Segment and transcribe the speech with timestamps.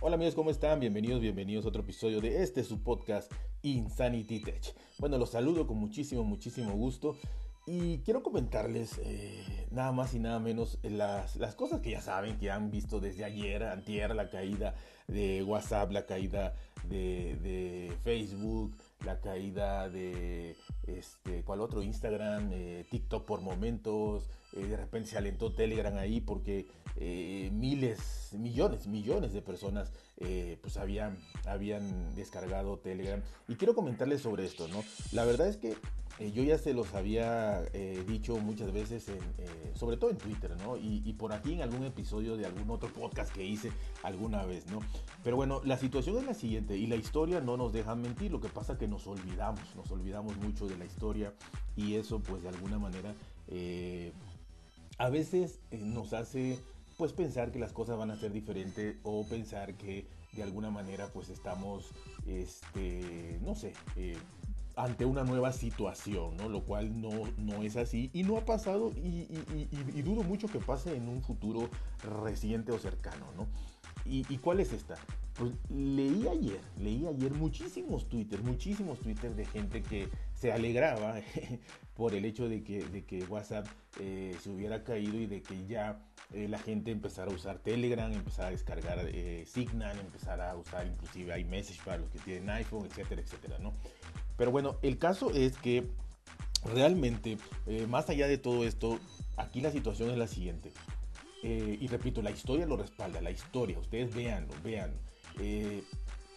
[0.00, 0.78] Hola amigos, ¿cómo están?
[0.78, 4.72] Bienvenidos, bienvenidos a otro episodio de este su podcast Insanity Tech.
[4.98, 7.16] Bueno, los saludo con muchísimo, muchísimo gusto
[7.66, 12.38] y quiero comentarles eh, nada más y nada menos las, las, cosas que ya saben,
[12.38, 14.76] que han visto desde ayer, antier, la caída
[15.08, 16.54] de WhatsApp, la caída
[16.88, 20.54] de, Facebook, la caída de
[20.86, 21.82] este, ¿cuál otro?
[21.82, 28.30] Instagram, eh, TikTok por momentos, eh, de repente se alentó Telegram ahí porque eh, miles,
[28.32, 29.92] millones, millones de personas
[30.60, 33.22] pues habían, habían descargado Telegram.
[33.46, 34.82] Y quiero comentarles sobre esto, ¿no?
[35.12, 35.76] La verdad es que
[36.32, 37.62] yo ya se los había
[38.04, 39.06] dicho muchas veces,
[39.74, 40.76] sobre todo en Twitter, ¿no?
[40.76, 43.70] Y, y, por aquí en algún episodio de algún otro podcast que hice
[44.02, 44.80] alguna vez, ¿no?
[45.22, 48.40] Pero bueno, la situación es la siguiente y la historia no nos deja mentir, lo
[48.40, 51.32] que pasa que nos olvidamos, nos olvidamos mucho de la historia
[51.76, 53.14] y eso pues de alguna manera
[53.48, 54.12] eh,
[54.98, 56.58] a veces eh, nos hace
[56.96, 61.08] pues pensar que las cosas van a ser diferentes o pensar que de alguna manera
[61.12, 61.92] pues estamos
[62.26, 64.16] este no sé eh,
[64.78, 66.48] ante una nueva situación, ¿no?
[66.48, 69.26] Lo cual no, no es así y no ha pasado y,
[70.02, 71.68] dudo mucho que pase en un futuro
[72.22, 73.48] reciente o cercano, ¿no?
[74.04, 74.94] ¿Y, cuál es esta?
[75.38, 81.20] Pues leí ayer, leí ayer muchísimos twitters, muchísimos twitters de gente que se alegraba
[81.94, 83.64] por el hecho de que, WhatsApp
[84.00, 88.12] eh, se hubiera caído y de que ya eh, la gente empezara a usar Telegram,
[88.12, 92.86] empezara a descargar eh, Signal, empezara a usar inclusive iMessage para los que tienen iPhone,
[92.86, 93.74] etcétera, etcétera, ¿no?
[94.36, 95.86] Pero bueno, el caso es que
[96.64, 97.38] realmente,
[97.88, 98.98] más allá de todo esto,
[99.36, 100.72] aquí la situación es la siguiente.
[101.42, 104.92] Y repito, la historia lo respalda, la historia, ustedes véanlo, vean.
[105.38, 105.82] Eh,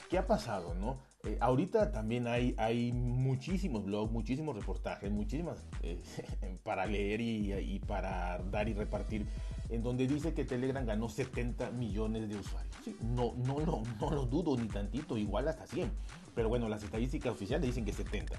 [0.09, 0.99] ¿Qué ha pasado, no?
[1.23, 5.63] Eh, ahorita también hay, hay muchísimos blogs, muchísimos reportajes, muchísimas
[6.63, 9.27] para leer y, para dar y repartir,
[9.69, 12.75] en donde dice que Telegram ganó 70 millones de usuarios.
[13.01, 15.91] no, no, no, no lo dudo ni tantito, igual hasta 100.
[16.33, 18.37] Pero bueno, las estadísticas oficiales dicen que 70.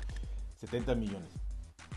[0.59, 1.31] 70 millones.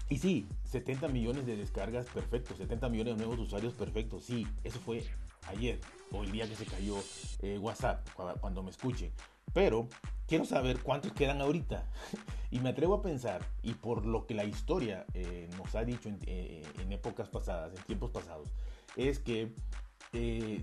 [0.09, 2.55] Y sí, 70 millones de descargas, perfecto.
[2.55, 4.19] 70 millones de nuevos usuarios, perfecto.
[4.19, 5.03] Sí, eso fue
[5.47, 5.79] ayer
[6.11, 6.97] o el día que se cayó
[7.41, 8.07] eh, WhatsApp,
[8.39, 9.11] cuando, me escuchen.
[9.53, 9.87] Pero
[10.27, 11.85] quiero saber cuántos quedan ahorita.
[12.51, 16.09] y me atrevo a pensar, y por lo que la historia eh, nos ha dicho
[16.25, 18.49] eh, en, épocas pasadas, en tiempos pasados,
[18.95, 19.53] es que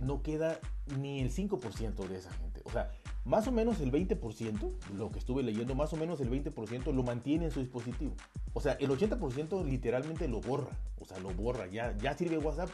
[0.00, 0.58] no queda
[0.98, 2.62] ni el 5% de esa gente.
[2.64, 2.90] O sea,
[3.26, 7.02] más o menos el 20%, lo que estuve leyendo, más o menos el 20% lo
[7.02, 8.14] mantiene en su dispositivo.
[8.54, 10.74] O sea, el 80% literalmente lo borra.
[10.98, 11.66] O sea, lo borra.
[11.66, 12.70] Ya, ya sirve WhatsApp,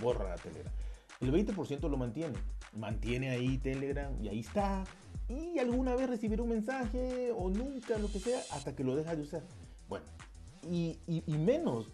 [0.00, 0.72] borra la Telegram.
[1.20, 2.38] El 20% lo mantiene.
[2.76, 4.84] Mantiene ahí Telegram y ahí está.
[5.28, 9.14] Y alguna vez recibirá un mensaje o nunca, lo que sea, hasta que lo deja
[9.14, 9.42] de usar.
[9.88, 10.06] Bueno,
[10.68, 11.86] y, menos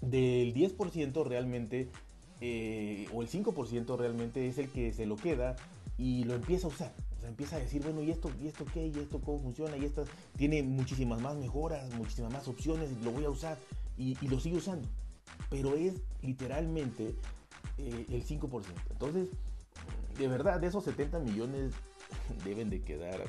[0.00, 1.90] del 10% realmente,
[2.40, 5.56] eh, o el 5% realmente es el que se lo queda
[5.98, 6.94] y lo empieza a usar.
[7.16, 8.86] O sea, empieza a decir, bueno, ¿y esto, y esto qué?
[8.86, 9.76] ¿Y esto cómo funciona?
[9.76, 10.04] Y esto
[10.36, 13.58] tiene muchísimas más mejoras, muchísimas más opciones, lo voy a usar
[13.96, 14.88] y, lo sigue usando.
[15.50, 17.14] Pero es literalmente
[17.78, 18.64] eh, el 5%.
[18.90, 19.28] Entonces,
[20.18, 21.74] de verdad, de esos 70 millones
[22.44, 23.22] deben de quedar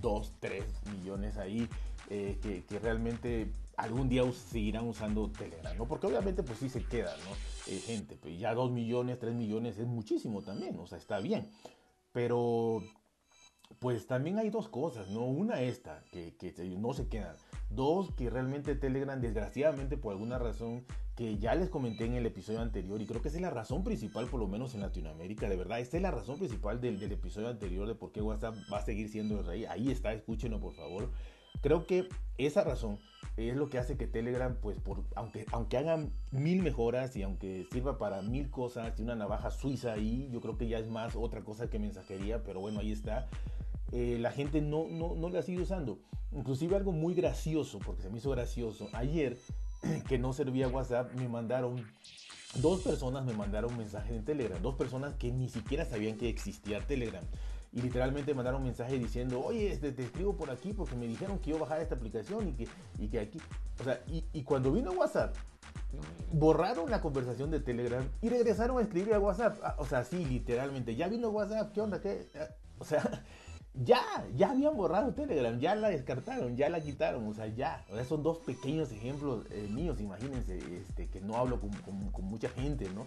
[0.00, 1.68] 2, 3 millones ahí
[2.10, 5.86] eh, que, realmente algún día seguirán usando Telegram, ¿no?
[5.86, 7.72] Porque obviamente pues sí se queda, ¿no?
[7.72, 11.50] Eh, gente, pues ya 2 millones, 3 millones es muchísimo también, o sea, está bien.
[12.12, 12.82] Pero
[13.78, 15.24] pues también hay dos cosas, ¿no?
[15.26, 16.34] Una esta, que,
[16.78, 17.36] no se quedan.
[17.70, 20.84] Dos, que realmente Telegram, desgraciadamente por alguna razón
[21.14, 23.84] que ya les comenté en el episodio anterior, y creo que esa es la razón
[23.84, 27.12] principal, por lo menos en Latinoamérica, de verdad, esta es la razón principal del, del
[27.12, 29.64] episodio anterior de por qué WhatsApp va a seguir siendo el rey.
[29.64, 31.10] Ahí está, escúchenlo por favor.
[31.60, 32.98] Creo que esa razón
[33.36, 37.66] es lo que hace que Telegram, pues, por, aunque, aunque hagan mil mejoras y aunque
[37.72, 41.16] sirva para mil cosas, y una navaja suiza ahí, yo creo que ya es más
[41.16, 43.28] otra cosa que mensajería, pero bueno, ahí está.
[43.92, 45.98] Eh, la gente no, no, no la sigue usando.
[46.32, 48.88] Inclusive algo muy gracioso, porque se me hizo gracioso.
[48.92, 49.38] Ayer,
[50.08, 51.84] que no servía WhatsApp, me mandaron,
[52.56, 56.28] dos personas me mandaron un mensaje en Telegram, dos personas que ni siquiera sabían que
[56.28, 57.24] existía Telegram
[57.72, 61.50] y literalmente mandaron mensaje diciendo, oye, este, te escribo por aquí porque me dijeron que
[61.50, 62.68] yo bajar esta aplicación y que,
[62.98, 63.40] y que aquí,
[63.80, 65.36] o sea, y, y cuando vino WhatsApp,
[66.32, 69.58] borraron la conversación de Telegram y regresaron a escribir a WhatsApp.
[69.62, 72.00] Ah, o sea, sí, literalmente, ya vino WhatsApp, ¿qué onda?
[72.00, 72.26] ¿Qué?
[72.36, 72.48] Ah,
[72.78, 73.02] o sea,
[73.74, 74.02] ya,
[74.34, 77.84] ya habían borrado Telegram, ya la descartaron, ya la quitaron, o sea, ya.
[77.90, 82.10] O sea, son dos pequeños ejemplos eh, míos, imagínense, este, que no hablo con, con,
[82.10, 83.06] con mucha gente, ¿no?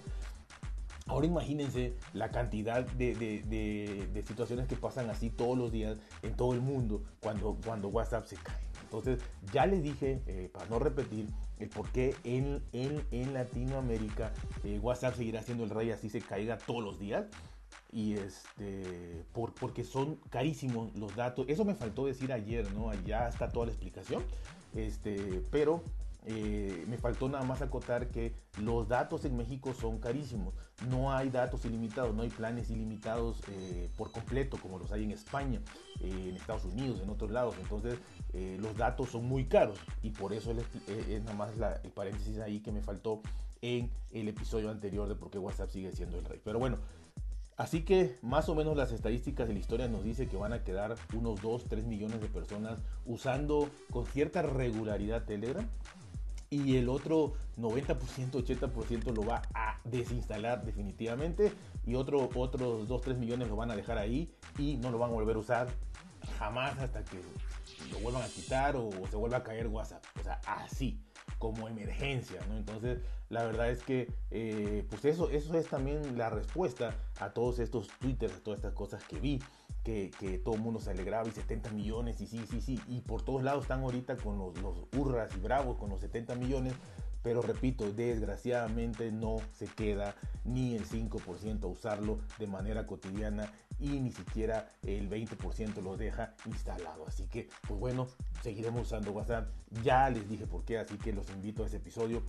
[1.08, 6.62] Ahora imagínense la cantidad de, situaciones que pasan así todos los días en todo el
[6.62, 8.62] mundo cuando, cuando WhatsApp se cae.
[8.84, 9.20] Entonces
[9.52, 11.28] ya les dije, eh, para no repetir,
[11.60, 14.32] el por qué en, en, Latinoamérica
[14.64, 17.26] eh, WhatsApp seguirá siendo el rey así se caiga todos los días.
[17.92, 21.46] Y este por, porque son carísimos los datos.
[21.50, 22.90] Eso me faltó decir ayer, ¿no?
[22.90, 24.24] Allá está toda la explicación.
[24.74, 25.84] Este, pero
[26.24, 30.54] eh, me faltó nada más acotar que los datos en México son carísimos.
[30.88, 35.12] No hay datos ilimitados, no hay planes ilimitados eh, por completo como los hay en
[35.12, 35.62] España,
[36.00, 37.56] eh, en Estados Unidos, en otros lados.
[37.60, 37.98] Entonces
[38.60, 42.62] los datos son muy caros y por eso es, nada más la, el paréntesis ahí
[42.62, 43.22] que me faltó
[43.62, 46.40] en el episodio anterior de por qué WhatsApp sigue siendo el rey.
[46.42, 46.78] Pero bueno,
[47.58, 50.64] Así que más o menos las estadísticas de la historia nos dice que van a
[50.64, 55.68] quedar unos 2, 3 millones de personas usando con cierta regularidad Telegram
[56.50, 57.98] y el otro 90%,
[58.32, 61.52] 80% lo va a desinstalar definitivamente
[61.86, 65.12] y otro, otros 2, 3 millones lo van a dejar ahí y no lo van
[65.12, 65.68] a volver a usar
[66.38, 67.22] jamás hasta que
[67.92, 70.04] lo vuelvan a quitar o se vuelva a caer WhatsApp.
[70.20, 71.00] O sea, así
[71.42, 72.58] como emergencia, ¿no?
[72.58, 77.60] Entonces, la verdad es que, eh, pues eso, eso es también la respuesta a todos
[77.60, 79.40] estos twitters, a todas estas cosas que vi,
[79.84, 80.12] que,
[80.44, 83.42] todo el mundo se alegraba y 70 millones, y sí, sí, sí, y por todos
[83.42, 86.74] lados están ahorita con los, los hurras y bravos con los 70 millones,
[87.24, 94.00] pero repito, desgraciadamente no se queda ni el 5% a usarlo de manera cotidiana y
[94.00, 97.06] ni siquiera el 20% lo deja instalado.
[97.08, 98.08] Así que, pues bueno,
[98.42, 99.50] seguiremos usando WhatsApp.
[99.84, 102.24] Ya les dije por qué, así que los invito a ese episodio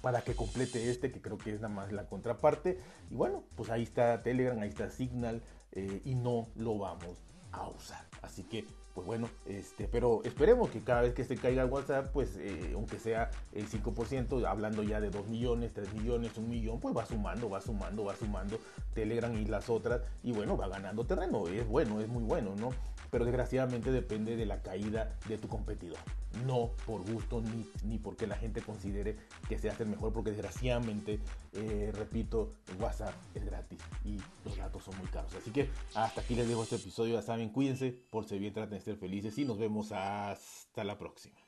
[0.00, 2.78] para que complete este, que creo que es nada más la contraparte.
[3.10, 5.42] Y bueno, pues ahí está Telegram, ahí está Signal
[5.72, 7.18] eh, y no lo vamos
[7.52, 8.06] a usar.
[8.22, 12.12] Así que pues bueno, este, pero esperemos que cada vez que se caiga el WhatsApp,
[12.12, 16.78] pues eh, aunque sea el 5%, hablando ya de 2 millones, 3 millones, 1 millón,
[16.78, 18.60] pues va sumando, va sumando, va sumando
[18.94, 22.70] Telegram y las otras, y bueno, va ganando terreno, es bueno, es muy bueno, ¿no?
[23.10, 25.98] Pero desgraciadamente depende de la caída de tu competidor,
[26.46, 29.16] no por gusto ni, ni porque la gente considere
[29.48, 31.20] que sea el mejor, porque desgraciadamente,
[31.52, 35.34] eh, repito, WhatsApp es gratis y los datos son muy caros.
[35.34, 38.83] Así que hasta aquí les dejo este episodio, ya saben, cuídense, por si bien traten
[38.84, 41.43] ser felices y nos vemos hasta la próxima.